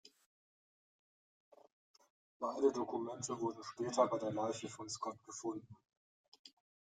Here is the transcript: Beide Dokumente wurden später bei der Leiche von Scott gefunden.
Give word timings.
Beide 2.39 2.71
Dokumente 2.71 3.39
wurden 3.39 3.63
später 3.63 4.07
bei 4.07 4.17
der 4.17 4.31
Leiche 4.33 4.67
von 4.67 4.89
Scott 4.89 5.23
gefunden. 5.27 5.77